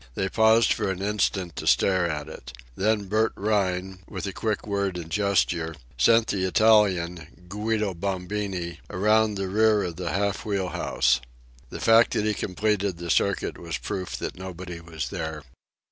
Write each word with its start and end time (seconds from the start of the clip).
They 0.15 0.29
paused 0.29 0.73
for 0.73 0.89
an 0.89 0.99
instant 1.03 1.55
to 1.57 1.67
stare 1.67 2.09
at 2.09 2.27
it. 2.27 2.53
Then 2.75 3.05
Bert 3.07 3.33
Rhine, 3.35 3.99
with 4.07 4.25
a 4.25 4.33
quick 4.33 4.65
word 4.65 4.97
and 4.97 5.11
gesture, 5.11 5.75
sent 5.95 6.25
the 6.25 6.43
Italian, 6.47 7.27
Guido 7.47 7.93
Bombini, 7.93 8.79
around 8.89 9.35
the 9.35 9.47
rear 9.47 9.83
of 9.83 9.97
the 9.97 10.09
half 10.09 10.43
wheelhouse. 10.43 11.21
The 11.69 11.79
fact 11.79 12.13
that 12.13 12.25
he 12.25 12.33
completed 12.33 12.97
the 12.97 13.11
circuit 13.11 13.59
was 13.59 13.77
proof 13.77 14.17
that 14.17 14.35
nobody 14.39 14.81
was 14.81 15.09
there. 15.09 15.43